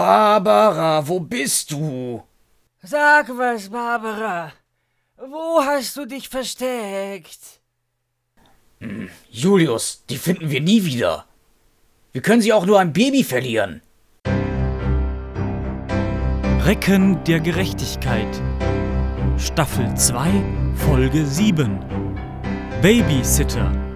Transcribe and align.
Barbara, 0.00 1.06
wo 1.06 1.20
bist 1.20 1.72
du? 1.72 2.22
Sag 2.82 3.28
was, 3.36 3.68
Barbara. 3.68 4.50
Wo 5.18 5.62
hast 5.62 5.94
du 5.94 6.06
dich 6.06 6.26
versteckt? 6.26 7.60
Julius, 9.30 10.02
die 10.08 10.16
finden 10.16 10.48
wir 10.48 10.62
nie 10.62 10.82
wieder. 10.86 11.26
Wir 12.12 12.22
können 12.22 12.40
sie 12.40 12.54
auch 12.54 12.64
nur 12.64 12.80
ein 12.80 12.94
Baby 12.94 13.22
verlieren. 13.22 13.82
Recken 16.64 17.22
der 17.24 17.40
Gerechtigkeit. 17.40 18.40
Staffel 19.36 19.94
2, 19.94 20.30
Folge 20.76 21.26
7. 21.26 21.78
Babysitter. 22.80 23.89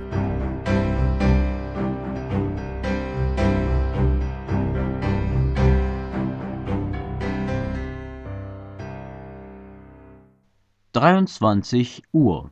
Dreiundzwanzig 10.94 12.02
Uhr. 12.12 12.50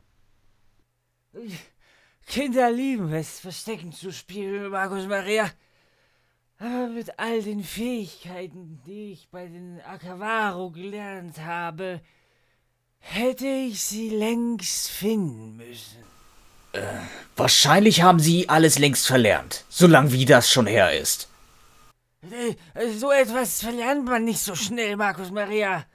Kinder 2.27 2.69
lieben 2.69 3.11
es, 3.13 3.39
Verstecken 3.39 3.91
zu 3.93 4.11
spielen, 4.11 4.69
Markus 4.69 5.07
Maria. 5.07 5.49
Aber 6.59 6.87
mit 6.87 7.19
all 7.19 7.41
den 7.41 7.63
Fähigkeiten, 7.63 8.81
die 8.85 9.13
ich 9.13 9.29
bei 9.29 9.47
den 9.47 9.81
Akavaro 9.81 10.71
gelernt 10.71 11.39
habe, 11.39 12.01
hätte 12.99 13.47
ich 13.47 13.81
sie 13.81 14.09
längst 14.09 14.89
finden 14.89 15.57
müssen. 15.57 16.03
Wahrscheinlich 17.35 18.01
haben 18.01 18.19
sie 18.19 18.49
alles 18.49 18.77
längst 18.77 19.07
verlernt, 19.07 19.63
solange 19.69 20.11
wie 20.11 20.25
das 20.25 20.49
schon 20.51 20.67
her 20.67 20.99
ist. 20.99 21.29
Äh, 22.29 22.55
So 22.97 23.11
etwas 23.11 23.61
verlernt 23.61 24.05
man 24.05 24.25
nicht 24.25 24.39
so 24.39 24.55
schnell, 24.55 24.95
Markus 24.97 25.31
Maria. 25.31 25.85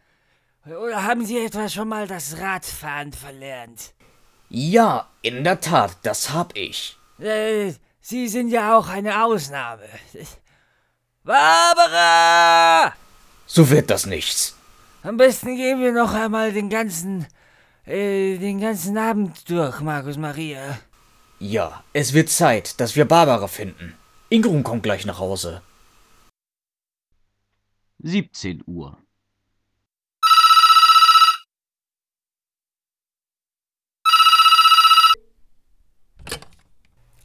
Oder 0.66 1.04
haben 1.04 1.24
Sie 1.24 1.38
etwa 1.38 1.68
schon 1.68 1.88
mal 1.88 2.06
das 2.06 2.38
Radfahren 2.38 3.12
verlernt? 3.12 3.94
Ja, 4.50 5.08
in 5.22 5.44
der 5.44 5.60
Tat, 5.60 5.96
das 6.02 6.32
hab 6.32 6.56
ich. 6.56 6.96
Äh, 7.18 7.72
Sie 8.00 8.28
sind 8.28 8.48
ja 8.48 8.76
auch 8.76 8.88
eine 8.88 9.24
Ausnahme. 9.24 9.88
Barbara! 11.24 12.94
So 13.46 13.68
wird 13.70 13.90
das 13.90 14.06
nichts. 14.06 14.56
Am 15.02 15.16
besten 15.16 15.56
gehen 15.56 15.80
wir 15.80 15.92
noch 15.92 16.12
einmal 16.12 16.52
den 16.52 16.70
ganzen, 16.70 17.26
äh, 17.84 18.38
den 18.38 18.60
ganzen 18.60 18.96
Abend 18.98 19.48
durch, 19.48 19.80
Markus 19.80 20.16
Maria. 20.16 20.78
Ja, 21.38 21.84
es 21.92 22.12
wird 22.12 22.30
Zeit, 22.30 22.80
dass 22.80 22.96
wir 22.96 23.04
Barbara 23.04 23.46
finden. 23.46 23.96
Ingrun 24.28 24.64
kommt 24.64 24.82
gleich 24.82 25.06
nach 25.06 25.18
Hause. 25.18 25.62
Siebzehn 27.98 28.62
Uhr. 28.66 28.98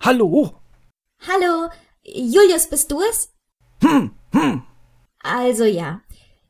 Hallo? 0.06 0.60
Hallo, 1.26 1.70
Julius, 2.04 2.70
bist 2.70 2.92
du 2.92 3.02
es? 3.10 3.32
Hm, 3.82 4.12
hm. 4.34 4.64
Also 5.20 5.64
ja. 5.64 6.02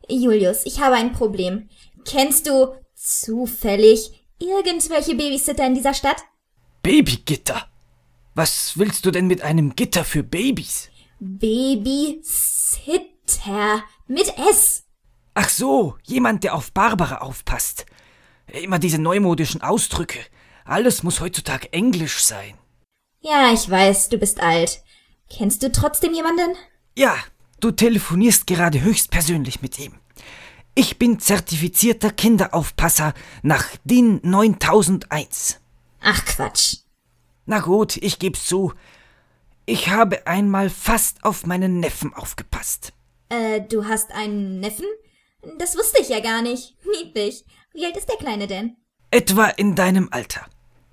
Julius, 0.10 0.66
ich 0.66 0.82
habe 0.82 0.96
ein 0.96 1.14
Problem. 1.14 1.70
Kennst 2.04 2.48
du 2.48 2.76
zufällig 2.96 4.28
irgendwelche 4.40 5.14
Babysitter 5.14 5.68
in 5.68 5.76
dieser 5.76 5.94
Stadt? 5.94 6.24
Babygitter. 6.82 7.68
Was 8.34 8.76
willst 8.80 9.06
du 9.06 9.12
denn 9.12 9.28
mit 9.28 9.44
einem 9.44 9.76
Gitter 9.76 10.04
für 10.04 10.24
Babys? 10.24 10.90
Babysitter 11.20 12.24
mit 14.08 14.34
S. 14.50 14.86
Ach 15.36 15.50
so, 15.50 15.96
jemand, 16.02 16.44
der 16.44 16.56
auf 16.56 16.72
Barbara 16.72 17.18
aufpasst. 17.20 17.86
Immer 18.48 18.80
diese 18.80 18.98
neumodischen 18.98 19.62
Ausdrücke. 19.62 20.18
Alles 20.66 21.04
muss 21.04 21.22
heutzutage 21.22 21.72
Englisch 21.72 22.24
sein. 22.24 22.58
Ja, 23.26 23.54
ich 23.54 23.70
weiß, 23.70 24.10
du 24.10 24.18
bist 24.18 24.42
alt. 24.42 24.84
Kennst 25.30 25.64
du 25.64 25.72
trotzdem 25.72 26.14
jemanden? 26.14 26.58
Ja, 26.98 27.16
du 27.62 27.72
telefonierst 27.72 28.46
gerade 28.46 28.82
höchstpersönlich 28.82 29.62
mit 29.62 29.80
ihm. 29.80 29.94
Ich 30.76 31.00
bin 31.00 31.20
zertifizierter 31.20 32.12
Kinderaufpasser 32.12 33.14
nach 33.42 33.66
DIN 33.86 34.20
9001. 34.24 35.62
Ach 36.02 36.26
Quatsch. 36.26 36.80
Na 37.46 37.60
gut, 37.60 37.96
ich 37.96 38.20
geb's 38.20 38.46
zu. 38.46 38.74
Ich 39.66 39.88
habe 39.88 40.28
einmal 40.28 40.70
fast 40.70 41.24
auf 41.24 41.46
meinen 41.46 41.80
Neffen 41.80 42.14
aufgepasst. 42.14 42.92
Äh, 43.30 43.62
du 43.62 43.86
hast 43.86 44.12
einen 44.12 44.60
Neffen? 44.60 44.86
Das 45.60 45.78
wusste 45.78 46.02
ich 46.02 46.10
ja 46.10 46.20
gar 46.20 46.42
nicht. 46.42 46.76
Niedlich. 46.86 47.46
Wie 47.74 47.86
alt 47.86 47.96
ist 47.96 48.10
der 48.10 48.18
Kleine 48.18 48.48
denn? 48.48 48.76
Etwa 49.12 49.46
in 49.46 49.76
deinem 49.76 50.10
Alter. 50.12 50.46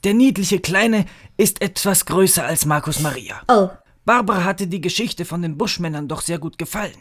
Der 0.05 0.15
niedliche 0.15 0.61
Kleine 0.61 1.05
ist 1.37 1.61
etwas 1.62 2.06
größer 2.06 2.44
als 2.44 2.65
Markus 2.65 3.00
Maria. 3.00 3.43
Oh, 3.49 3.69
Barbara 4.05 4.44
hatte 4.44 4.66
die 4.66 4.81
Geschichte 4.81 5.25
von 5.25 5.43
den 5.43 5.59
Buschmännern 5.59 6.09
doch 6.09 6.22
sehr 6.22 6.38
gut 6.38 6.59
gefallen. 6.59 6.97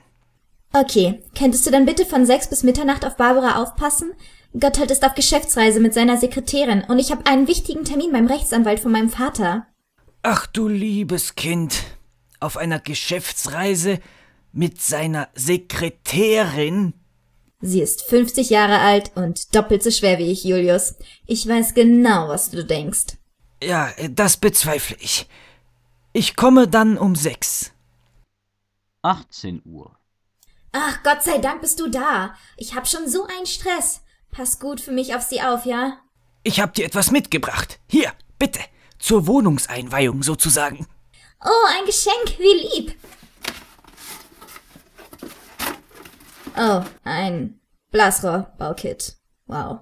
okay. 0.74 1.22
Könntest 1.38 1.66
du 1.66 1.72
dann 1.72 1.86
bitte 1.86 2.06
von 2.06 2.26
sechs 2.26 2.50
bis 2.50 2.64
Mitternacht 2.64 3.06
auf 3.06 3.18
Barbara 3.18 3.62
aufpassen? 3.62 4.12
Gotthold 4.60 4.92
ist 4.92 5.06
auf 5.06 5.16
Geschäftsreise 5.16 5.80
mit 5.80 5.94
seiner 5.94 6.18
Sekretärin 6.18 6.84
und 6.88 7.00
ich 7.00 7.12
habe 7.12 7.26
einen 7.26 7.48
wichtigen 7.48 7.86
Termin 7.86 8.12
beim 8.12 8.28
Rechtsanwalt 8.28 8.80
von 8.80 8.92
meinem 8.92 9.10
Vater. 9.10 9.68
Ach 10.24 10.48
du 10.48 10.68
liebes 10.68 11.36
Kind, 11.36 11.84
auf 12.40 12.58
einer 12.58 12.80
Geschäftsreise 12.80 14.00
mit 14.52 14.82
seiner 14.82 15.30
Sekretärin? 15.34 16.94
Sie 17.62 17.82
ist 17.82 18.04
50 18.04 18.50
Jahre 18.50 18.80
alt 18.80 19.12
und 19.16 19.54
doppelt 19.54 19.84
so 19.84 19.92
schwer 19.92 20.18
wie 20.18 20.32
ich, 20.32 20.44
Julius. 20.44 20.96
Ich 21.28 21.48
weiß 21.48 21.74
genau, 21.74 22.30
was 22.30 22.52
du 22.52 22.64
denkst. 22.64 23.18
Ja, 23.62 23.92
das 24.12 24.38
bezweifle 24.38 24.96
ich. 25.00 25.28
Ich 26.14 26.36
komme 26.38 26.68
dann 26.68 26.98
um 26.98 27.16
sechs. 27.16 27.72
Achtzehn 29.02 29.62
Uhr. 29.66 29.98
Ach, 30.72 31.04
Gott 31.04 31.24
sei 31.24 31.40
Dank 31.40 31.62
bist 31.62 31.80
du 31.80 31.90
da. 31.90 32.36
Ich 32.56 32.76
hab 32.76 32.88
schon 32.88 33.10
so 33.10 33.26
einen 33.26 33.46
Stress. 33.46 34.02
Pass 34.32 34.60
gut 34.60 34.80
für 34.80 34.92
mich 34.92 35.16
auf 35.16 35.24
sie 35.24 35.42
auf, 35.42 35.66
ja? 35.66 35.98
Ich 36.44 36.62
hab 36.62 36.74
dir 36.74 36.86
etwas 36.86 37.12
mitgebracht. 37.12 37.80
Hier, 37.88 38.14
bitte. 38.38 38.60
Zur 39.00 39.28
Wohnungseinweihung 39.28 40.24
sozusagen. 40.24 40.88
Oh, 41.44 41.68
ein 41.78 41.86
Geschenk, 41.86 42.38
wie 42.38 42.68
lieb. 42.68 42.96
Oh, 46.62 46.84
ein 47.06 47.58
Blasrohrbau-Kit. 47.92 49.16
Wow. 49.46 49.80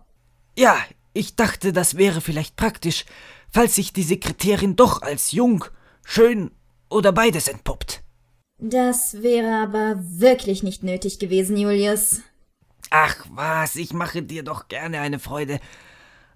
Ja, 0.56 0.78
ich 1.14 1.36
dachte, 1.36 1.74
das 1.74 1.98
wäre 1.98 2.22
vielleicht 2.22 2.56
praktisch, 2.56 3.06
falls 3.50 3.74
sich 3.74 3.94
die 3.94 4.04
Sekretärin 4.04 4.76
doch 4.76 5.02
als 5.02 5.32
jung, 5.32 5.66
schön 6.06 6.52
oder 6.88 7.12
beides 7.12 7.48
entpuppt. 7.48 8.04
Das 8.60 9.24
wäre 9.24 9.56
aber 9.56 9.96
wirklich 9.98 10.62
nicht 10.62 10.84
nötig 10.84 11.18
gewesen, 11.18 11.58
Julius. 11.58 12.22
Ach 12.92 13.26
was, 13.32 13.76
ich 13.76 13.94
mache 13.94 14.22
dir 14.22 14.44
doch 14.44 14.68
gerne 14.68 15.00
eine 15.00 15.18
Freude. 15.18 15.60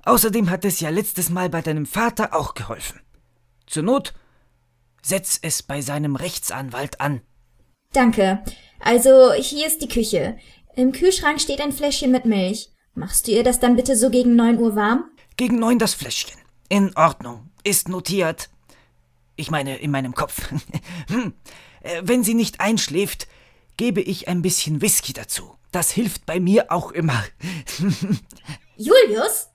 Außerdem 0.05 0.49
hat 0.49 0.65
es 0.65 0.79
ja 0.79 0.89
letztes 0.89 1.29
Mal 1.29 1.49
bei 1.49 1.61
deinem 1.61 1.85
Vater 1.85 2.33
auch 2.33 2.55
geholfen. 2.55 2.99
Zur 3.67 3.83
Not 3.83 4.15
setz 5.03 5.37
es 5.43 5.61
bei 5.61 5.81
seinem 5.81 6.15
Rechtsanwalt 6.15 6.99
an. 6.99 7.21
Danke. 7.93 8.43
Also, 8.79 9.33
hier 9.33 9.67
ist 9.67 9.81
die 9.81 9.87
Küche. 9.87 10.37
Im 10.75 10.91
Kühlschrank 10.91 11.41
steht 11.41 11.61
ein 11.61 11.71
Fläschchen 11.73 12.11
mit 12.11 12.25
Milch. 12.25 12.69
Machst 12.93 13.27
du 13.27 13.31
ihr 13.31 13.43
das 13.43 13.59
dann 13.59 13.75
bitte 13.75 13.95
so 13.95 14.09
gegen 14.09 14.35
neun 14.35 14.59
Uhr 14.59 14.75
warm? 14.75 15.05
Gegen 15.37 15.59
neun 15.59 15.79
das 15.79 15.93
Fläschchen. 15.93 16.39
In 16.69 16.95
Ordnung. 16.95 17.49
Ist 17.63 17.89
notiert. 17.89 18.49
Ich 19.35 19.51
meine, 19.51 19.77
in 19.77 19.91
meinem 19.91 20.13
Kopf. 20.13 20.49
Hm. 21.09 21.33
Äh, 21.81 22.01
Wenn 22.03 22.23
sie 22.23 22.33
nicht 22.33 22.59
einschläft, 22.61 23.27
gebe 23.75 24.01
ich 24.01 24.27
ein 24.27 24.41
bisschen 24.41 24.81
Whisky 24.81 25.13
dazu. 25.13 25.55
Das 25.71 25.91
hilft 25.91 26.25
bei 26.25 26.39
mir 26.39 26.71
auch 26.71 26.91
immer. 26.91 27.23
Julius? 28.77 29.49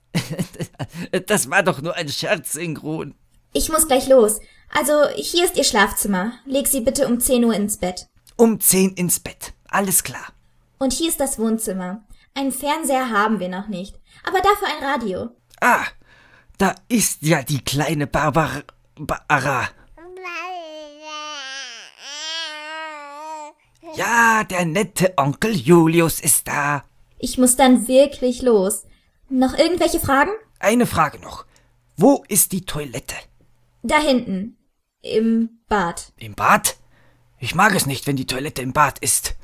Das 1.27 1.49
war 1.49 1.63
doch 1.63 1.81
nur 1.81 1.95
ein 1.95 2.09
Scherz, 2.09 2.55
Ingrun. 2.55 3.15
Ich 3.53 3.69
muss 3.69 3.87
gleich 3.87 4.07
los. 4.07 4.39
Also, 4.69 5.07
hier 5.15 5.45
ist 5.45 5.57
ihr 5.57 5.63
Schlafzimmer. 5.63 6.33
Leg 6.45 6.67
sie 6.67 6.81
bitte 6.81 7.07
um 7.07 7.19
10 7.19 7.45
Uhr 7.45 7.53
ins 7.53 7.77
Bett. 7.77 8.07
Um 8.37 8.59
zehn 8.59 8.93
ins 8.93 9.19
Bett. 9.19 9.53
Alles 9.69 10.03
klar. 10.03 10.27
Und 10.77 10.93
hier 10.93 11.09
ist 11.09 11.19
das 11.19 11.39
Wohnzimmer. 11.39 12.03
Einen 12.35 12.51
Fernseher 12.51 13.09
haben 13.09 13.39
wir 13.39 13.49
noch 13.49 13.67
nicht, 13.67 13.99
aber 14.23 14.39
dafür 14.41 14.67
ein 14.67 14.83
Radio. 14.83 15.29
Ah, 15.59 15.85
da 16.59 16.75
ist 16.87 17.23
ja 17.23 17.41
die 17.41 17.63
kleine 17.63 18.05
Barbara. 18.05 18.61
Barbara. 18.95 19.69
Ja, 23.95 24.43
der 24.43 24.65
nette 24.65 25.13
Onkel 25.17 25.55
Julius 25.55 26.19
ist 26.19 26.47
da. 26.47 26.83
Ich 27.17 27.37
muss 27.37 27.55
dann 27.55 27.87
wirklich 27.87 28.43
los. 28.43 28.85
Noch 29.29 29.57
irgendwelche 29.57 29.99
Fragen? 29.99 30.31
Eine 30.59 30.85
Frage 30.85 31.19
noch. 31.19 31.45
Wo 31.95 32.23
ist 32.27 32.51
die 32.51 32.65
Toilette? 32.65 33.15
Da 33.81 33.97
hinten. 33.97 34.57
Im 35.01 35.49
Bad. 35.67 36.13
Im 36.17 36.35
Bad? 36.35 36.76
Ich 37.39 37.55
mag 37.55 37.75
es 37.75 37.85
nicht, 37.85 38.07
wenn 38.07 38.15
die 38.15 38.25
Toilette 38.25 38.61
im 38.61 38.73
Bad 38.73 38.99
ist. 38.99 39.35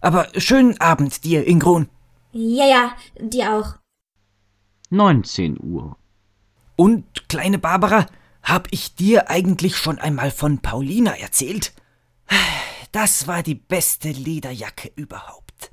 Aber 0.00 0.28
schönen 0.36 0.80
Abend 0.80 1.24
dir, 1.24 1.46
Ingrun. 1.46 1.88
Ja, 2.32 2.66
ja, 2.66 2.96
dir 3.20 3.54
auch. 3.54 3.74
19 4.90 5.58
Uhr. 5.60 5.96
Und, 6.76 7.28
kleine 7.28 7.58
Barbara, 7.58 8.06
hab 8.42 8.68
ich 8.70 8.94
dir 8.94 9.30
eigentlich 9.30 9.76
schon 9.76 9.98
einmal 9.98 10.30
von 10.30 10.58
Paulina 10.58 11.16
erzählt? 11.16 11.72
Das 12.92 13.26
war 13.26 13.42
die 13.42 13.54
beste 13.54 14.10
Lederjacke 14.10 14.90
überhaupt. 14.94 15.70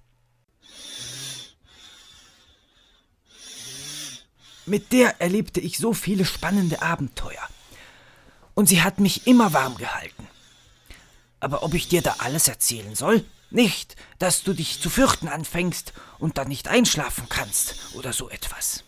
Mit 4.65 4.91
der 4.93 5.21
erlebte 5.21 5.59
ich 5.59 5.77
so 5.77 5.93
viele 5.93 6.25
spannende 6.25 6.81
Abenteuer. 6.81 7.47
Und 8.55 8.69
sie 8.69 8.81
hat 8.81 8.99
mich 8.99 9.27
immer 9.27 9.53
warm 9.53 9.75
gehalten. 9.75 10.27
Aber 11.43 11.61
ob 11.61 11.73
ich 11.73 11.89
dir 11.89 12.01
da 12.01 12.15
alles 12.19 12.47
erzählen 12.47 12.95
soll? 12.95 13.25
Nicht, 13.49 13.97
dass 14.17 14.43
du 14.43 14.53
dich 14.53 14.79
zu 14.79 14.89
fürchten 14.89 15.27
anfängst 15.27 15.91
und 16.17 16.37
dann 16.37 16.47
nicht 16.47 16.69
einschlafen 16.69 17.27
kannst 17.27 17.75
oder 17.95 18.13
so 18.13 18.29
etwas. 18.29 18.85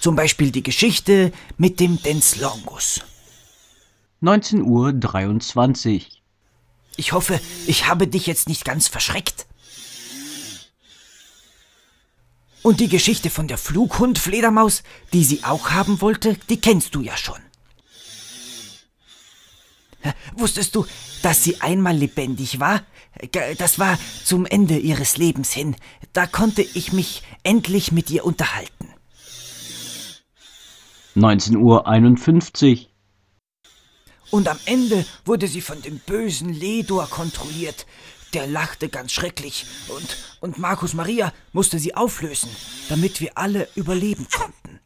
Zum 0.00 0.14
Beispiel 0.14 0.52
die 0.52 0.62
Geschichte 0.62 1.32
mit 1.58 1.80
dem 1.80 2.00
Denslongus. 2.00 3.00
19 4.20 4.62
Uhr 4.62 4.92
23. 4.92 6.22
Ich 6.96 7.12
hoffe, 7.12 7.40
ich 7.66 7.88
habe 7.88 8.06
dich 8.06 8.28
jetzt 8.28 8.48
nicht 8.48 8.64
ganz 8.64 8.86
verschreckt. 8.86 9.46
Und 12.64 12.80
die 12.80 12.88
Geschichte 12.88 13.28
von 13.28 13.46
der 13.46 13.58
Flughund-Fledermaus, 13.58 14.84
die 15.12 15.22
sie 15.22 15.44
auch 15.44 15.72
haben 15.72 16.00
wollte, 16.00 16.38
die 16.48 16.58
kennst 16.58 16.94
du 16.94 17.02
ja 17.02 17.14
schon. 17.14 17.36
Wusstest 20.34 20.74
du, 20.74 20.86
dass 21.22 21.44
sie 21.44 21.60
einmal 21.60 21.94
lebendig 21.94 22.60
war? 22.60 22.80
Das 23.58 23.78
war 23.78 23.98
zum 24.24 24.46
Ende 24.46 24.78
ihres 24.78 25.18
Lebens 25.18 25.52
hin. 25.52 25.76
Da 26.14 26.26
konnte 26.26 26.62
ich 26.62 26.90
mich 26.94 27.22
endlich 27.42 27.92
mit 27.92 28.10
ihr 28.10 28.24
unterhalten. 28.24 28.88
19 31.16 31.56
Uhr 31.56 31.86
51. 31.86 32.88
Und 34.30 34.48
am 34.48 34.58
Ende 34.64 35.04
wurde 35.26 35.48
sie 35.48 35.60
von 35.60 35.82
dem 35.82 35.98
bösen 35.98 36.52
Ledor 36.52 37.08
kontrolliert. 37.08 37.84
Der 38.34 38.48
lachte 38.48 38.88
ganz 38.88 39.12
schrecklich 39.12 39.64
und, 39.88 40.16
und 40.40 40.58
Markus 40.58 40.92
Maria 40.92 41.32
musste 41.52 41.78
sie 41.78 41.94
auflösen, 41.94 42.50
damit 42.88 43.20
wir 43.20 43.38
alle 43.38 43.68
überleben 43.76 44.26
konnten. 44.28 44.80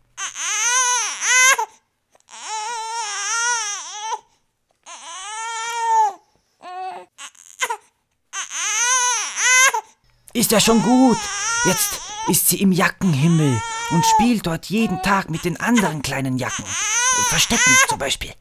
Ist 10.34 10.52
ja 10.52 10.60
schon 10.60 10.82
gut. 10.82 11.18
Jetzt 11.64 12.00
ist 12.28 12.48
sie 12.50 12.60
im 12.60 12.70
Jackenhimmel 12.70 13.60
und 13.90 14.04
spielt 14.04 14.46
dort 14.46 14.66
jeden 14.66 15.02
Tag 15.02 15.30
mit 15.30 15.44
den 15.46 15.58
anderen 15.58 16.02
kleinen 16.02 16.36
Jacken. 16.36 16.66
Verstecken 17.30 17.76
zum 17.88 17.98
Beispiel. 17.98 18.34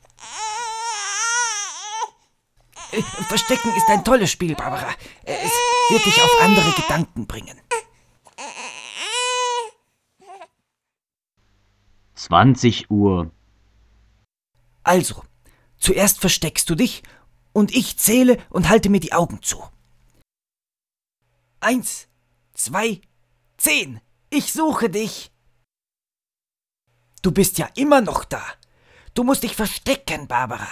Verstecken 3.04 3.76
ist 3.76 3.90
ein 3.90 4.04
tolles 4.04 4.32
Spiel, 4.32 4.56
Barbara. 4.56 4.90
Es 5.24 5.52
wird 5.90 6.06
dich 6.06 6.22
auf 6.22 6.32
andere 6.42 6.72
Gedanken 6.72 7.28
bringen. 7.28 7.60
20 12.16 12.90
Uhr. 12.90 13.32
Also, 14.84 15.24
zuerst 15.78 16.20
versteckst 16.20 16.70
du 16.70 16.76
dich 16.76 17.04
und 17.54 17.76
ich 17.76 17.98
zähle 17.98 18.38
und 18.50 18.70
halte 18.70 18.90
mir 18.90 19.00
die 19.00 19.14
Augen 19.14 19.42
zu. 19.42 19.64
Eins, 21.60 22.08
zwei, 22.54 23.02
zehn. 23.58 24.02
Ich 24.30 24.52
suche 24.52 24.90
dich. 24.90 25.32
Du 27.22 27.32
bist 27.32 27.58
ja 27.58 27.70
immer 27.76 28.02
noch 28.02 28.26
da. 28.26 28.44
Du 29.14 29.24
musst 29.24 29.44
dich 29.44 29.56
verstecken, 29.56 30.28
Barbara. 30.28 30.68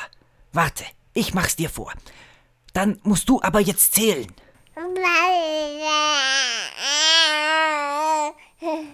Warte, 0.52 0.86
ich 1.16 1.34
mach's 1.34 1.56
dir 1.56 1.70
vor. 1.70 1.92
Dann 2.74 3.00
musst 3.04 3.30
du 3.30 3.42
aber 3.42 3.60
jetzt 3.60 3.96
zählen. 3.96 4.32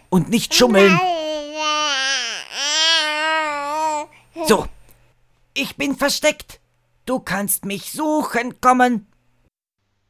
Und 0.09 0.29
nicht 0.29 0.53
schummeln. 0.53 0.97
So, 4.47 4.67
ich 5.53 5.75
bin 5.75 5.97
versteckt. 5.97 6.61
Du 7.05 7.19
kannst 7.19 7.65
mich 7.65 7.91
suchen 7.91 8.61
kommen. 8.61 9.07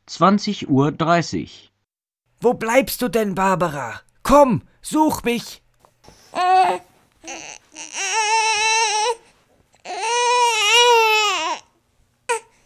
20 0.07 0.69
Uhr 0.69 0.91
30. 0.91 1.71
Wo 2.41 2.53
bleibst 2.53 3.01
du 3.01 3.07
denn, 3.07 3.35
Barbara? 3.35 4.01
Komm, 4.23 4.63
such 4.81 5.23
mich. 5.23 5.61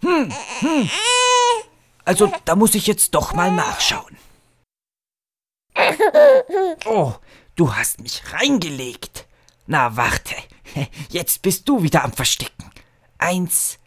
Hm, 0.06 0.32
hm. 0.60 0.90
Also, 2.04 2.32
da 2.46 2.56
muss 2.56 2.76
ich 2.76 2.86
jetzt 2.86 3.16
doch 3.16 3.34
mal 3.34 3.52
nachschauen. 3.52 4.16
Oh, 6.86 7.14
du 7.56 7.76
hast 7.76 8.02
mich 8.02 8.22
reingelegt. 8.32 9.28
Na, 9.66 9.98
warte. 9.98 10.36
Jetzt 11.10 11.42
bist 11.42 11.68
du 11.68 11.82
wieder 11.82 12.04
am 12.04 12.14
Verstecken. 12.14 12.70
Eins, 13.18 13.80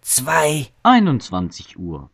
zwei. 0.00 0.72
21 0.82 1.78
Uhr. 1.78 2.10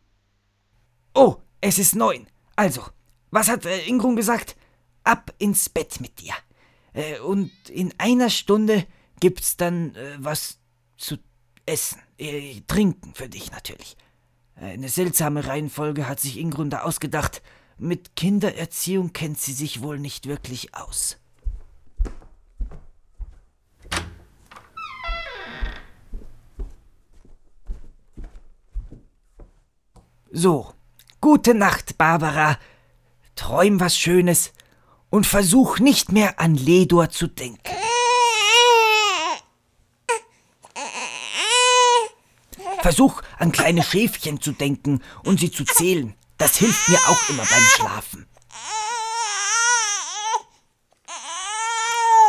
Oh, 1.15 1.37
es 1.63 1.79
ist 1.79 1.95
neun. 1.95 2.27
Also, 2.57 2.83
was 3.31 3.49
hat 3.49 3.65
äh, 3.65 3.87
Ingrun 3.87 4.17
gesagt? 4.17 4.57
Ab 5.03 5.33
ins 5.39 5.71
Bett 5.71 6.01
mit 6.01 6.21
dir. 6.21 6.35
Äh, 6.93 7.21
und 7.21 7.53
in 7.71 7.95
einer 7.99 8.29
Stunde 8.29 8.87
gibt's 9.19 9.57
dann 9.57 9.95
äh, 9.95 10.17
was 10.19 10.59
zu 10.99 11.17
essen. 11.65 12.03
Äh, 12.19 12.63
trinken 12.67 13.13
für 13.15 13.29
dich 13.29 13.53
natürlich. 13.53 13.97
Eine 14.55 14.89
seltsame 14.89 15.47
Reihenfolge 15.47 16.09
hat 16.09 16.19
sich 16.19 16.39
Ingrun 16.39 16.71
da 16.71 16.83
ausgedacht. 16.83 17.43
Mit 17.79 18.17
Kindererziehung 18.17 19.13
kennt 19.13 19.39
sie 19.39 19.53
sich 19.53 19.83
wohl 19.83 19.99
nicht 19.99 20.27
wirklich 20.27 20.75
aus. 20.75 21.19
So, 30.33 30.73
gute 31.21 31.55
Nacht, 31.55 31.99
Barbara. 31.99 32.59
Träum 33.35 33.79
was 33.79 33.97
Schönes 33.99 34.53
und 35.11 35.27
versuch 35.27 35.79
nicht 35.79 36.13
mehr 36.13 36.41
an 36.41 36.55
Ledor 36.55 37.11
zu 37.11 37.27
denken. 37.27 37.61
Versuch 42.87 43.21
an 43.41 43.51
kleine 43.51 43.83
Schäfchen 43.83 44.41
zu 44.41 44.53
denken 44.53 45.03
und 45.25 45.41
sie 45.41 45.51
zu 45.51 45.65
zählen. 45.65 46.15
Das 46.39 46.55
hilft 46.55 46.89
mir 46.89 46.99
auch 47.09 47.29
immer 47.31 47.43
beim 47.45 47.65
Schlafen. 47.65 48.27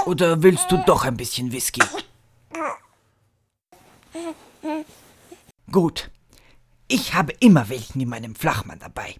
Oder 0.07 0.41
willst 0.41 0.71
du 0.71 0.77
doch 0.87 1.05
ein 1.05 1.15
bisschen 1.15 1.51
Whisky? 1.51 1.83
Gut. 5.71 6.09
Ich 6.87 7.13
habe 7.13 7.33
immer 7.39 7.69
welchen 7.69 8.01
in 8.01 8.09
meinem 8.09 8.33
Flachmann 8.33 8.79
dabei. 8.79 9.15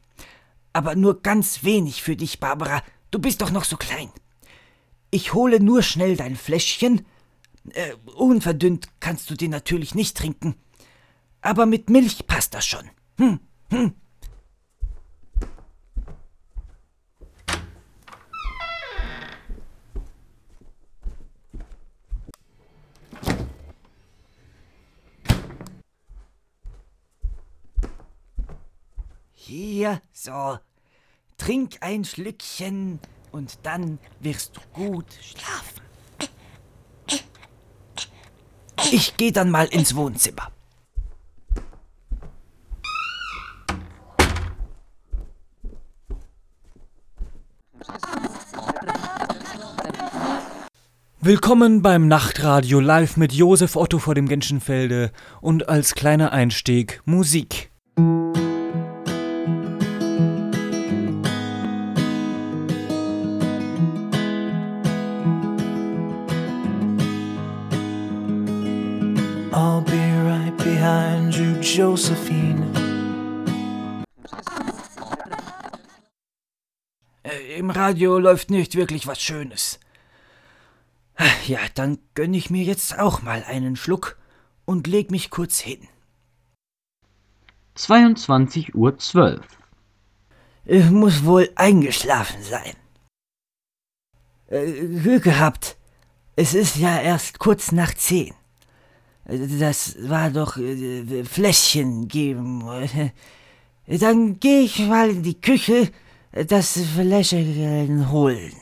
Aber 0.73 0.95
nur 0.95 1.21
ganz 1.21 1.63
wenig 1.63 2.01
für 2.01 2.15
dich, 2.15 2.39
Barbara. 2.39 2.81
Du 3.11 3.19
bist 3.19 3.41
doch 3.41 3.51
noch 3.51 3.65
so 3.65 3.77
klein. 3.77 4.09
Ich 5.11 5.35
hole 5.35 5.59
nur 5.59 5.83
schnell 5.83 6.17
dein 6.17 6.35
Fläschchen. 6.35 7.05
Äh, 7.73 7.93
unverdünnt 8.15 8.87
kannst 8.99 9.29
du 9.29 9.35
den 9.35 9.51
natürlich 9.51 9.93
nicht 9.93 10.17
trinken. 10.17 10.55
Aber 11.47 11.65
mit 11.65 11.89
Milch 11.89 12.27
passt 12.27 12.53
das 12.53 12.65
schon. 12.65 12.89
Hm, 13.17 13.39
hm. 13.69 13.93
Hier, 29.31 30.01
so. 30.11 30.59
Trink 31.37 31.77
ein 31.79 32.03
Schlückchen 32.03 32.99
und 33.31 33.59
dann 33.63 33.99
wirst 34.19 34.57
du 34.57 34.61
gut 34.73 35.13
schlafen. 35.21 35.81
Ich 38.91 39.15
gehe 39.15 39.31
dann 39.31 39.49
mal 39.49 39.67
ins 39.67 39.95
Wohnzimmer. 39.95 40.51
Willkommen 51.27 51.81
beim 51.81 52.07
Nachtradio 52.07 52.79
live 52.79 53.17
mit 53.17 53.33
Josef 53.33 53.75
Otto 53.75 53.99
vor 53.99 54.15
dem 54.15 54.29
Genschenfelde 54.29 55.11
und 55.41 55.67
als 55.67 55.93
kleiner 55.93 56.31
Einstieg 56.31 57.01
Musik. 57.03 57.69
I'll 69.51 69.81
be 69.81 69.99
right 70.23 70.55
behind 70.55 71.35
you, 71.35 71.59
Josephine. 71.61 72.65
Äh, 77.23 77.57
Im 77.59 77.69
Radio 77.69 78.17
läuft 78.17 78.49
nicht 78.49 78.75
wirklich 78.75 79.07
was 79.07 79.21
Schönes. 79.21 79.77
Ja, 81.47 81.59
dann 81.75 81.97
gönn 82.13 82.33
ich 82.33 82.49
mir 82.49 82.63
jetzt 82.63 82.99
auch 82.99 83.21
mal 83.21 83.43
einen 83.43 83.75
Schluck 83.75 84.17
und 84.65 84.85
leg 84.85 85.11
mich 85.11 85.29
kurz 85.29 85.59
hin. 85.59 85.87
22 87.75 88.75
Uhr 88.75 88.97
12. 88.97 89.45
Ich 90.65 90.89
muss 90.89 91.23
wohl 91.23 91.49
eingeschlafen 91.55 92.43
sein. 92.43 92.73
Äh, 94.47 94.99
Glück 94.99 95.23
gehabt. 95.23 95.77
Es 96.35 96.53
ist 96.53 96.75
ja 96.75 96.99
erst 96.99 97.39
kurz 97.39 97.71
nach 97.71 97.93
zehn. 97.93 98.33
Äh, 99.25 99.47
Das 99.59 99.95
war 100.09 100.29
doch 100.29 100.57
äh, 100.57 101.23
Fläschchen 101.23 102.07
geben. 102.07 102.67
Äh, 102.67 103.11
Dann 103.99 104.39
geh 104.39 104.61
ich 104.61 104.79
mal 104.79 105.09
in 105.09 105.23
die 105.23 105.39
Küche 105.39 105.91
äh, 106.31 106.45
das 106.45 106.77
Fläschchen 106.95 108.11
holen. 108.11 108.53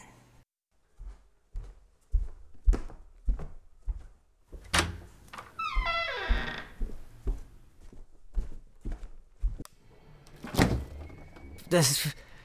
Das 11.76 12.00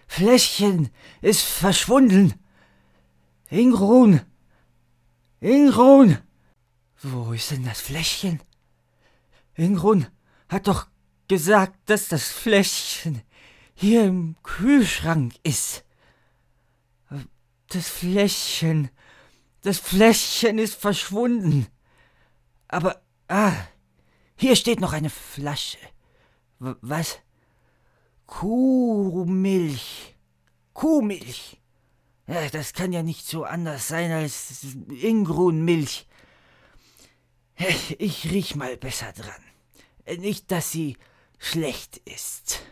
Fläschchen 0.09 0.91
ist 1.21 1.43
verschwunden. 1.43 2.35
Ingrun. 3.49 4.23
Ingrun. 5.39 6.19
Wo 7.01 7.33
ist 7.33 7.53
denn 7.53 7.65
das 7.65 7.81
Fläschchen? 7.81 8.43
Ingrun 9.55 10.09
hat 10.49 10.67
doch 10.67 10.89
gesagt, 11.29 11.79
dass 11.89 12.09
das 12.09 12.25
Fläschchen 12.29 13.23
hier 13.73 14.03
im 14.03 14.35
Kühlschrank 14.43 15.35
ist. 15.45 15.85
Das 17.69 17.89
Fläschchen. 17.89 18.91
Das 19.63 19.79
Fläschchen 19.79 20.59
ist 20.59 20.75
verschwunden. 20.75 21.69
Aber, 22.67 23.01
ah, 23.29 23.53
hier 24.35 24.57
steht 24.57 24.81
noch 24.81 24.93
eine 24.93 25.09
Flasche. 25.09 25.79
W 26.59 26.75
was? 26.81 27.21
Kuhmilch. 28.31 30.15
Kuhmilch. 30.73 31.59
Ja, 32.29 32.49
das 32.49 32.73
kann 32.73 32.93
ja 32.93 33.03
nicht 33.03 33.27
so 33.27 33.45
anders 33.45 33.89
sein 33.89 34.13
als 34.13 34.65
Ingrunmilch. 34.89 36.07
Ich 37.99 38.31
riech 38.31 38.55
mal 38.55 38.77
besser 38.77 39.13
dran. 39.13 40.21
Nicht, 40.21 40.51
dass 40.51 40.71
sie 40.71 40.97
schlecht 41.39 41.99
ist. 42.07 42.63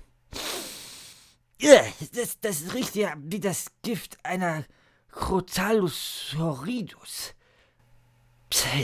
Das, 2.15 2.41
das 2.41 2.73
riecht 2.73 2.95
ja 2.95 3.15
wie 3.19 3.41
das 3.41 3.67
Gift 3.83 4.17
einer 4.25 4.65
Crotalus 5.11 6.37
horridus. 6.39 7.35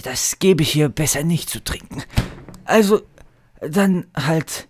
Das 0.02 0.38
gebe 0.40 0.64
ich 0.64 0.74
ihr 0.74 0.88
besser 0.88 1.22
nicht 1.22 1.48
zu 1.48 1.62
trinken. 1.62 2.02
Also, 2.64 3.02
dann 3.60 4.10
halt 4.14 4.68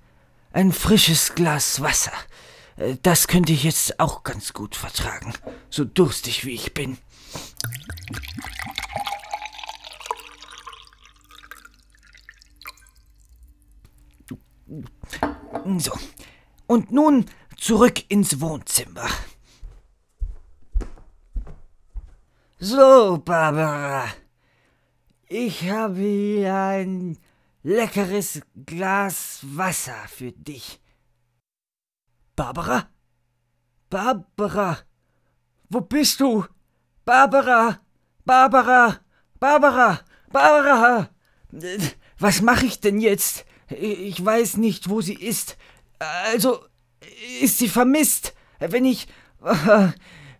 ein 0.54 0.72
frisches 0.72 1.34
Glas 1.34 1.80
Wasser. 1.82 2.12
Äh, 2.76 2.96
Das 3.02 3.26
könnte 3.28 3.52
ich 3.52 3.64
jetzt 3.64 4.00
auch 4.00 4.22
ganz 4.22 4.52
gut 4.52 4.76
vertragen, 4.76 5.34
so 5.68 5.84
durstig 5.84 6.46
wie 6.46 6.54
ich 6.54 6.72
bin. 6.72 6.96
So, 15.78 15.92
und 16.66 16.92
nun 16.92 17.26
zurück 17.56 18.04
ins 18.08 18.40
Wohnzimmer. 18.40 19.08
So, 22.58 23.18
Barbara. 23.24 24.04
Ich 25.28 25.68
habe 25.68 25.98
hier 26.00 26.54
ein 26.54 27.18
leckeres 27.64 28.42
Glas 28.66 29.40
Wasser 29.42 30.06
für 30.08 30.30
dich. 30.32 30.80
Barbara? 32.36 32.88
Barbara? 33.90 34.78
Wo 35.70 35.80
bist 35.80 36.20
du? 36.20 36.44
Barbara? 37.04 37.80
Barbara? 38.24 39.00
Barbara? 39.40 40.00
Barbara? 40.30 41.10
Was 42.18 42.42
mache 42.42 42.66
ich 42.66 42.80
denn 42.80 43.00
jetzt? 43.00 43.46
Ich 43.70 44.22
weiß 44.22 44.58
nicht, 44.58 44.90
wo 44.90 45.00
sie 45.00 45.14
ist. 45.14 45.56
Also, 45.98 46.64
ist 47.40 47.58
sie 47.58 47.68
vermisst? 47.68 48.34
Wenn 48.58 48.84
ich. 48.84 49.08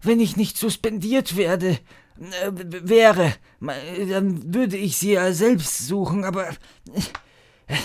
Wenn 0.02 0.20
ich 0.20 0.36
nicht 0.36 0.58
suspendiert 0.58 1.34
werde. 1.34 1.78
Äh, 2.18 2.50
wäre, 2.88 3.34
dann 3.60 4.54
würde 4.54 4.76
ich 4.76 4.96
sie 4.96 5.12
ja 5.12 5.32
selbst 5.32 5.86
suchen, 5.86 6.24
aber. 6.24 6.48
äh, 7.66 7.76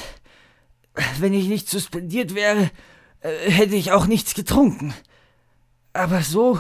Wenn 1.20 1.34
ich 1.34 1.48
nicht 1.48 1.70
suspendiert 1.70 2.36
wäre, 2.36 2.72
äh, 3.22 3.50
hätte 3.50 3.76
ich 3.76 3.92
auch 3.92 4.06
nichts 4.06 4.34
getrunken. 4.34 4.94
Aber 5.94 6.22
so 6.22 6.60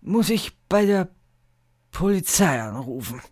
muss 0.00 0.30
ich 0.30 0.56
bei 0.68 0.84
der 0.86 1.08
Polizei 1.90 2.60
anrufen. 2.60 3.22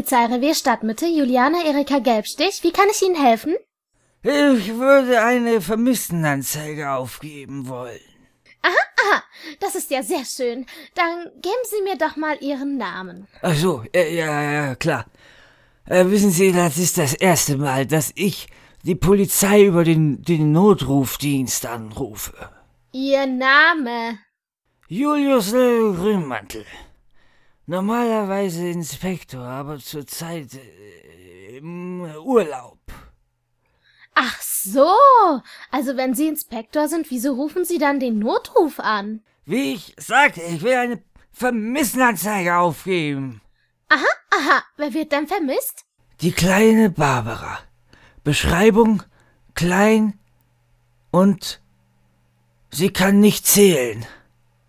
Polizeirevier 0.00 0.54
Stadtmitte, 0.54 1.04
Juliane 1.04 1.58
Erika 1.66 1.98
Gelbstich. 1.98 2.60
Wie 2.62 2.72
kann 2.72 2.88
ich 2.90 3.02
Ihnen 3.02 3.22
helfen? 3.22 3.54
Ich 4.22 4.74
würde 4.78 5.22
eine 5.22 5.60
Vermisstenanzeige 5.60 6.92
aufgeben 6.92 7.68
wollen. 7.68 8.00
Aha, 8.62 9.22
das 9.60 9.74
ist 9.74 9.90
ja 9.90 10.02
sehr 10.02 10.24
schön. 10.24 10.64
Dann 10.94 11.24
geben 11.42 11.64
Sie 11.64 11.82
mir 11.82 11.98
doch 11.98 12.16
mal 12.16 12.38
Ihren 12.40 12.78
Namen. 12.78 13.28
Ach 13.42 13.54
so, 13.54 13.84
äh, 13.94 14.16
ja, 14.16 14.42
ja, 14.42 14.74
klar. 14.74 15.04
Äh, 15.84 16.06
wissen 16.06 16.30
Sie, 16.30 16.50
das 16.50 16.78
ist 16.78 16.96
das 16.96 17.12
erste 17.12 17.58
Mal, 17.58 17.84
dass 17.84 18.10
ich 18.14 18.48
die 18.84 18.94
Polizei 18.94 19.64
über 19.64 19.84
den, 19.84 20.22
den 20.22 20.52
Notrufdienst 20.52 21.66
anrufe. 21.66 22.32
Ihr 22.92 23.26
Name. 23.26 24.18
Julius 24.88 25.52
L. 25.52 25.92
Grünmantel. 25.92 26.64
Normalerweise 27.70 28.66
Inspektor, 28.66 29.46
aber 29.46 29.78
zurzeit 29.78 30.54
äh, 30.54 31.58
im 31.58 32.00
Urlaub. 32.00 32.80
Ach 34.12 34.40
so. 34.42 34.92
Also 35.70 35.96
wenn 35.96 36.12
Sie 36.16 36.26
Inspektor 36.26 36.88
sind, 36.88 37.08
wieso 37.12 37.32
rufen 37.34 37.64
Sie 37.64 37.78
dann 37.78 38.00
den 38.00 38.18
Notruf 38.18 38.80
an? 38.80 39.22
Wie 39.44 39.74
ich 39.74 39.94
sagte, 39.98 40.42
ich 40.42 40.62
will 40.62 40.74
eine 40.74 41.00
Vermisstenanzeige 41.30 42.56
aufgeben. 42.56 43.40
Aha, 43.88 44.10
aha. 44.30 44.64
Wer 44.76 44.92
wird 44.92 45.12
denn 45.12 45.28
vermisst? 45.28 45.84
Die 46.22 46.32
kleine 46.32 46.90
Barbara. 46.90 47.60
Beschreibung 48.24 49.04
klein 49.54 50.18
und 51.12 51.60
sie 52.72 52.92
kann 52.92 53.20
nicht 53.20 53.46
zählen. 53.46 54.04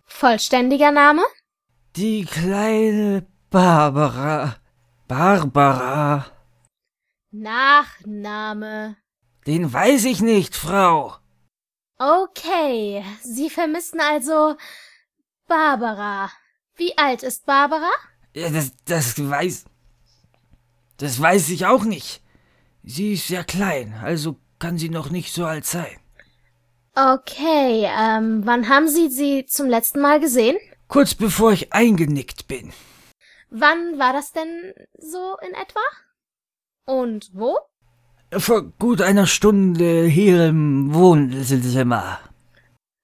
Vollständiger 0.05 0.91
Name? 0.91 1.23
Die 1.97 2.23
kleine 2.23 3.27
Barbara. 3.49 4.55
Barbara. 5.09 6.25
Nachname. 7.31 8.95
Den 9.45 9.73
weiß 9.73 10.05
ich 10.05 10.21
nicht, 10.21 10.55
Frau. 10.55 11.15
Okay, 11.97 13.03
Sie 13.21 13.49
vermissen 13.49 13.99
also 13.99 14.55
Barbara. 15.47 16.31
Wie 16.77 16.97
alt 16.97 17.23
ist 17.23 17.45
Barbara? 17.45 17.91
Ja, 18.33 18.49
das, 18.49 18.71
das 18.85 19.29
weiß. 19.29 19.65
Das 20.95 21.21
weiß 21.21 21.49
ich 21.49 21.65
auch 21.65 21.83
nicht. 21.83 22.21
Sie 22.83 23.13
ist 23.13 23.27
ja 23.27 23.43
klein, 23.43 23.93
also 24.01 24.37
kann 24.59 24.77
sie 24.77 24.89
noch 24.89 25.09
nicht 25.09 25.33
so 25.33 25.45
alt 25.45 25.65
sein. 25.65 25.97
Okay, 26.95 27.85
ähm, 27.85 28.41
wann 28.45 28.69
haben 28.69 28.87
Sie 28.87 29.09
sie 29.09 29.45
zum 29.45 29.67
letzten 29.67 29.99
Mal 29.99 30.19
gesehen? 30.21 30.57
Kurz 30.91 31.15
bevor 31.15 31.53
ich 31.53 31.71
eingenickt 31.71 32.47
bin. 32.49 32.73
Wann 33.49 33.97
war 33.97 34.11
das 34.11 34.33
denn 34.33 34.73
so 34.99 35.37
in 35.41 35.53
etwa? 35.53 35.79
Und 36.85 37.31
wo? 37.33 37.57
Vor 38.37 38.63
gut 38.63 39.01
einer 39.01 39.25
Stunde 39.25 40.03
hier 40.03 40.47
im 40.47 40.93
Wohnzimmer. 40.93 42.19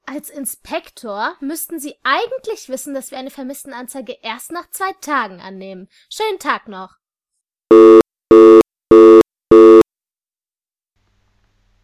Als 0.05 0.29
Inspektor 0.29 1.35
müssten 1.39 1.79
Sie 1.79 1.95
eigentlich 2.03 2.67
wissen, 2.67 2.93
dass 2.93 3.11
wir 3.11 3.19
eine 3.19 3.31
Vermisstenanzeige 3.31 4.17
erst 4.21 4.51
nach 4.51 4.69
zwei 4.69 4.91
Tagen 4.99 5.39
annehmen. 5.39 5.87
Schönen 6.09 6.39
Tag 6.39 6.67
noch. 6.67 6.97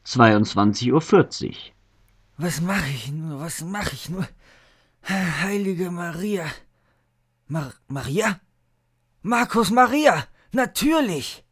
Zweiundzwanzig 0.04 0.92
Uhr. 0.92 1.02
vierzig. 1.02 1.74
Was 2.38 2.60
mache 2.60 2.90
ich 2.90 3.10
nur? 3.12 3.40
Was 3.40 3.62
mache 3.62 3.94
ich 3.94 4.10
nur? 4.10 4.28
Heilige 5.08 5.92
Maria. 5.92 6.46
Mar 7.48 7.74
Maria? 7.88 8.40
Markus 9.22 9.70
Maria! 9.70 10.28
Natürlich! 10.52 11.44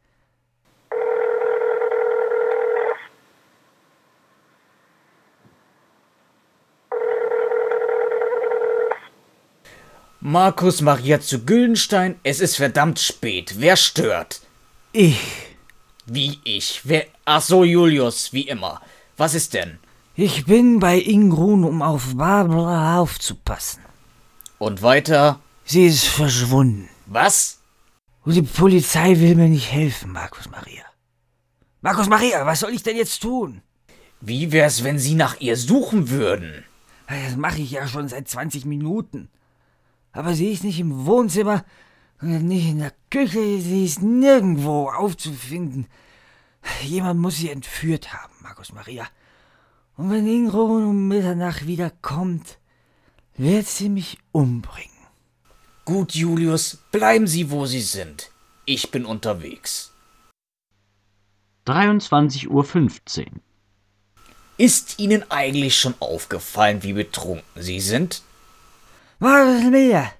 Markus 10.20 10.80
Maria 10.80 11.20
zu 11.20 11.44
Güldenstein, 11.44 12.18
es 12.22 12.40
ist 12.40 12.56
verdammt 12.56 13.00
spät. 13.00 13.54
Wer 13.58 13.76
stört? 13.76 14.40
Ich. 14.92 15.18
Wie 16.06 16.38
ich? 16.44 16.82
Wer? 16.84 17.06
Ach 17.24 17.42
so, 17.42 17.64
Julius, 17.64 18.32
wie 18.32 18.48
immer. 18.48 18.80
Was 19.16 19.34
ist 19.34 19.52
denn? 19.52 19.78
Ich 20.24 20.44
bin 20.44 20.78
bei 20.78 21.00
Ingrun, 21.00 21.64
um 21.64 21.82
auf 21.82 22.14
Barbara 22.14 23.00
aufzupassen. 23.00 23.82
Und 24.60 24.80
weiter? 24.80 25.40
Sie 25.64 25.84
ist 25.84 26.04
verschwunden. 26.04 26.88
Was? 27.06 27.60
Und 28.24 28.36
die 28.36 28.42
Polizei 28.42 29.18
will 29.18 29.34
mir 29.34 29.48
nicht 29.48 29.72
helfen, 29.72 30.12
Markus 30.12 30.48
Maria. 30.48 30.84
Markus 31.80 32.08
Maria, 32.08 32.46
was 32.46 32.60
soll 32.60 32.70
ich 32.70 32.84
denn 32.84 32.96
jetzt 32.96 33.20
tun? 33.20 33.62
Wie 34.20 34.52
wär's, 34.52 34.84
wenn 34.84 34.96
Sie 34.96 35.16
nach 35.16 35.40
ihr 35.40 35.56
suchen 35.56 36.08
würden? 36.08 36.62
Das 37.08 37.34
mache 37.34 37.60
ich 37.60 37.72
ja 37.72 37.88
schon 37.88 38.06
seit 38.06 38.28
20 38.28 38.64
Minuten. 38.64 39.28
Aber 40.12 40.34
sie 40.34 40.52
ist 40.52 40.62
nicht 40.62 40.78
im 40.78 41.04
Wohnzimmer, 41.04 41.64
nicht 42.20 42.68
in 42.68 42.78
der 42.78 42.92
Küche, 43.10 43.60
sie 43.60 43.86
ist 43.86 44.02
nirgendwo 44.02 44.88
aufzufinden. 44.88 45.88
Jemand 46.84 47.18
muss 47.18 47.38
sie 47.38 47.50
entführt 47.50 48.12
haben, 48.12 48.34
Markus 48.40 48.72
Maria. 48.72 49.08
Und 49.96 50.10
wenn 50.10 50.26
Ingrun 50.26 50.84
um 50.84 51.08
Mitternacht 51.08 51.66
wiederkommt, 51.66 52.58
wird 53.36 53.66
sie 53.66 53.88
mich 53.88 54.18
umbringen. 54.32 54.90
Gut, 55.84 56.14
Julius, 56.14 56.78
bleiben 56.92 57.26
Sie, 57.26 57.50
wo 57.50 57.66
Sie 57.66 57.80
sind. 57.80 58.30
Ich 58.64 58.90
bin 58.90 59.04
unterwegs. 59.04 59.92
Dreiundzwanzig 61.64 62.50
Uhr. 62.50 62.64
fünfzehn. 62.64 63.40
Ist 64.56 64.98
Ihnen 64.98 65.30
eigentlich 65.30 65.76
schon 65.76 65.94
aufgefallen, 65.98 66.82
wie 66.82 66.92
betrunken 66.92 67.62
Sie 67.62 67.80
sind? 67.80 68.22
Markus 69.18 69.62
Maria, 69.64 70.12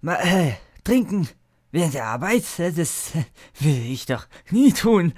ma, 0.00 0.14
äh, 0.16 0.54
trinken 0.84 1.28
während 1.76 1.94
der 1.94 2.06
Arbeit, 2.06 2.44
äh, 2.58 2.72
das 2.72 3.14
äh, 3.14 3.24
will 3.60 3.92
ich 3.92 4.06
doch 4.06 4.26
nie 4.50 4.72
tun. 4.72 5.12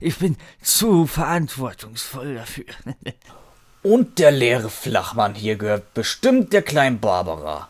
Ich 0.00 0.18
bin 0.18 0.36
zu 0.62 1.06
verantwortungsvoll 1.06 2.34
dafür. 2.34 2.64
Und 3.82 4.18
der 4.18 4.30
leere 4.32 4.70
Flachmann 4.70 5.34
hier 5.34 5.56
gehört 5.56 5.94
bestimmt 5.94 6.52
der 6.52 6.62
kleinen 6.62 6.98
Barbara. 6.98 7.68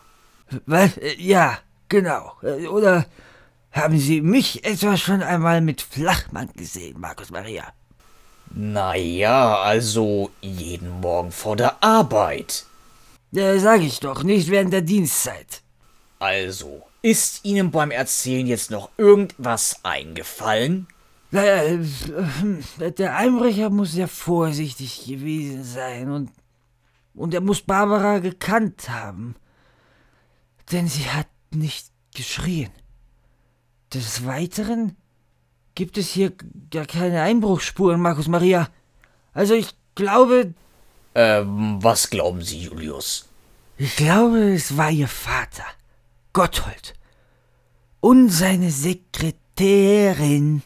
Was? 0.65 0.97
Äh, 0.97 1.15
Ja, 1.17 1.59
genau. 1.89 2.33
Äh, 2.41 2.67
Oder 2.67 3.05
haben 3.71 3.99
Sie 3.99 4.21
mich 4.21 4.63
etwa 4.65 4.97
schon 4.97 5.21
einmal 5.21 5.61
mit 5.61 5.81
Flachmann 5.81 6.49
gesehen, 6.55 6.99
Markus 6.99 7.29
Maria? 7.29 7.65
Na 8.51 8.95
ja, 8.95 9.57
also 9.61 10.31
jeden 10.41 11.01
Morgen 11.01 11.31
vor 11.31 11.55
der 11.55 11.83
Arbeit. 11.83 12.65
Ja, 13.31 13.59
sag 13.59 13.81
ich 13.81 13.99
doch, 13.99 14.23
nicht 14.23 14.49
während 14.49 14.73
der 14.73 14.81
Dienstzeit. 14.81 15.61
Also, 16.17 16.81
ist 17.01 17.45
Ihnen 17.45 17.71
beim 17.71 17.91
Erzählen 17.91 18.47
jetzt 18.47 18.71
noch 18.71 18.89
irgendwas 18.97 19.83
eingefallen? 19.83 20.87
Naja, 21.31 21.63
äh, 21.63 22.91
der 22.91 23.15
Einbrecher 23.15 23.69
muss 23.69 23.95
ja 23.95 24.07
vorsichtig 24.07 25.05
gewesen 25.05 25.63
sein 25.63 26.09
und, 26.11 26.31
und 27.13 27.33
er 27.33 27.41
muss 27.41 27.61
Barbara 27.61 28.19
gekannt 28.19 28.89
haben. 28.89 29.35
Denn 30.71 30.87
sie 30.87 31.05
hat 31.09 31.27
nicht 31.51 31.87
geschrien. 32.15 32.69
Des 33.93 34.25
Weiteren 34.25 34.95
gibt 35.75 35.97
es 35.97 36.09
hier 36.09 36.33
gar 36.71 36.85
keine 36.85 37.21
Einbruchsspuren, 37.21 38.01
Markus 38.01 38.27
Maria. 38.27 38.67
Also 39.33 39.53
ich 39.53 39.75
glaube, 39.95 40.53
Ähm, 41.15 41.77
was 41.81 42.09
glauben 42.09 42.41
Sie, 42.41 42.59
Julius? 42.59 43.27
ich 43.77 43.95
glaube, 43.95 44.53
es 44.53 44.75
war 44.77 44.91
ihr 44.91 45.07
Vater, 45.07 45.63
Gotthold. 46.39 46.93
Und 47.99 48.29
seine 48.29 48.71
Sekretärin. 48.71 50.61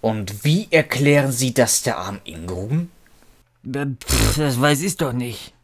Und 0.00 0.44
wie 0.44 0.68
erklären 0.70 1.32
Sie 1.32 1.52
das 1.52 1.82
der 1.82 1.98
armen 1.98 2.20
Ingrun? 2.22 2.88
Äh, 3.66 3.86
Pff, 3.98 4.36
das 4.36 4.60
weiß 4.60 4.82
ich 4.82 4.96
doch 4.96 5.12
nicht. 5.12 5.54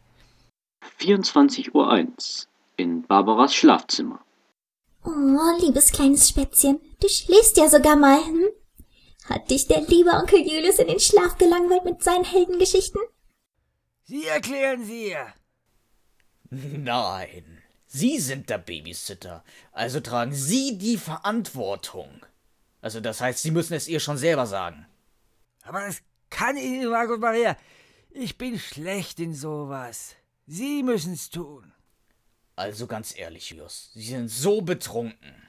24 0.97 1.73
Uhr 1.73 1.89
1 1.89 2.49
in 2.75 3.03
Barbaras 3.03 3.55
Schlafzimmer. 3.55 4.19
Oh, 5.05 5.57
liebes 5.61 5.93
kleines 5.93 6.27
Spätzchen, 6.27 6.81
du 6.99 7.07
schläfst 7.07 7.55
ja 7.55 7.69
sogar 7.69 7.95
mal, 7.95 8.21
hm? 8.21 8.49
Hat 9.29 9.49
dich 9.49 9.69
der 9.69 9.83
liebe 9.83 10.09
Onkel 10.09 10.39
Julius 10.39 10.79
in 10.79 10.87
den 10.89 10.99
Schlaf 10.99 11.37
gelangweilt 11.37 11.85
mit 11.85 12.03
seinen 12.03 12.25
Heldengeschichten? 12.25 12.99
Sie 14.03 14.25
erklären 14.25 14.83
sie 14.83 15.11
ihr. 15.11 15.33
Nein, 16.49 17.58
Sie 17.91 18.19
sind 18.19 18.51
der 18.51 18.59
Babysitter, 18.59 19.43
also 19.71 19.99
tragen 19.99 20.31
Sie 20.31 20.77
die 20.77 20.95
Verantwortung. 20.95 22.23
Also 22.81 22.99
das 22.99 23.19
heißt, 23.19 23.41
Sie 23.41 23.49
müssen 23.49 23.73
es 23.73 23.87
ihr 23.87 23.99
schon 23.99 24.19
selber 24.19 24.45
sagen. 24.45 24.85
Aber 25.63 25.83
das 25.83 26.03
kann 26.29 26.55
ich 26.55 26.69
nicht, 26.69 26.87
Markus 26.87 27.17
Maria. 27.17 27.57
Ich 28.11 28.37
bin 28.37 28.59
schlecht 28.59 29.19
in 29.19 29.33
sowas. 29.33 30.15
Sie 30.45 30.83
müssen's 30.83 31.31
tun. 31.31 31.73
Also 32.55 32.85
ganz 32.85 33.17
ehrlich, 33.17 33.49
Julius, 33.49 33.89
Sie 33.95 34.03
sind 34.03 34.29
so 34.29 34.61
betrunken. 34.61 35.47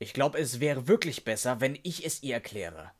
Ich 0.00 0.12
glaube, 0.12 0.38
es 0.40 0.58
wäre 0.58 0.88
wirklich 0.88 1.22
besser, 1.24 1.60
wenn 1.60 1.78
ich 1.84 2.04
es 2.04 2.20
ihr 2.24 2.34
erkläre. 2.34 2.90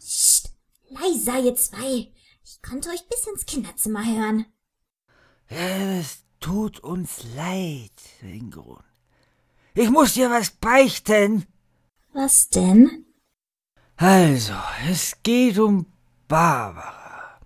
Psst, 0.00 0.50
leiser, 0.90 1.38
ihr 1.38 1.54
zwei. 1.54 2.08
Ich 2.50 2.62
konnte 2.62 2.88
euch 2.88 3.06
bis 3.08 3.26
ins 3.26 3.44
Kinderzimmer 3.44 4.06
hören. 4.06 4.46
Es 5.48 6.24
tut 6.40 6.80
uns 6.80 7.22
leid, 7.36 7.92
Ingrun. 8.22 8.82
Ich 9.74 9.90
muss 9.90 10.14
dir 10.14 10.30
was 10.30 10.52
beichten. 10.52 11.44
Was 12.14 12.48
denn? 12.48 13.04
Also, 13.96 14.54
es 14.90 15.22
geht 15.22 15.58
um 15.58 15.92
Barbara. 16.26 17.38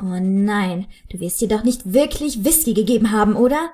Oh 0.00 0.20
nein, 0.20 0.86
du 1.10 1.18
wirst 1.18 1.40
dir 1.40 1.48
doch 1.48 1.64
nicht 1.64 1.92
wirklich 1.92 2.44
Whisky 2.44 2.74
gegeben 2.74 3.10
haben, 3.10 3.34
oder? 3.34 3.72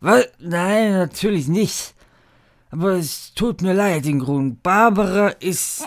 Was? 0.00 0.26
Nein, 0.40 0.94
natürlich 0.94 1.46
nicht. 1.46 1.94
Aber 2.70 2.94
es 2.94 3.32
tut 3.34 3.62
mir 3.62 3.74
leid, 3.74 4.06
Ingrun. 4.06 4.58
Barbara 4.60 5.28
ist. 5.28 5.86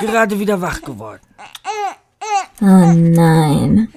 Gerade 0.00 0.38
wieder 0.38 0.60
wach 0.60 0.80
geworden. 0.82 1.20
Oh 2.60 2.92
nein. 2.92 3.88